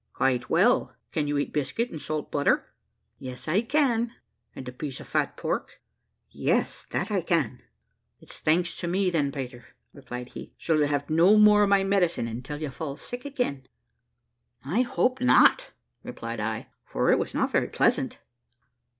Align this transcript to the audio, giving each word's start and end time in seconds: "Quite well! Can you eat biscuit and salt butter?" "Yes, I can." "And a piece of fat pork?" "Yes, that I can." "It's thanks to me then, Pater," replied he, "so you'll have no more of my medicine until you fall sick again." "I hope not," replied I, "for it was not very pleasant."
"Quite 0.15 0.49
well! 0.49 0.95
Can 1.11 1.27
you 1.27 1.37
eat 1.37 1.53
biscuit 1.53 1.91
and 1.91 2.01
salt 2.01 2.31
butter?" 2.31 2.73
"Yes, 3.19 3.47
I 3.47 3.61
can." 3.61 4.13
"And 4.55 4.67
a 4.67 4.71
piece 4.71 4.99
of 4.99 5.05
fat 5.07 5.37
pork?" 5.37 5.79
"Yes, 6.31 6.87
that 6.89 7.11
I 7.11 7.21
can." 7.21 7.61
"It's 8.19 8.39
thanks 8.39 8.75
to 8.77 8.87
me 8.87 9.11
then, 9.11 9.31
Pater," 9.31 9.63
replied 9.93 10.29
he, 10.29 10.53
"so 10.57 10.73
you'll 10.75 10.87
have 10.87 11.11
no 11.11 11.37
more 11.37 11.61
of 11.61 11.69
my 11.69 11.83
medicine 11.83 12.27
until 12.27 12.59
you 12.59 12.71
fall 12.71 12.97
sick 12.97 13.25
again." 13.25 13.67
"I 14.65 14.81
hope 14.81 15.21
not," 15.21 15.67
replied 16.01 16.39
I, 16.39 16.69
"for 16.83 17.11
it 17.11 17.19
was 17.19 17.35
not 17.35 17.51
very 17.51 17.67
pleasant." 17.69 18.17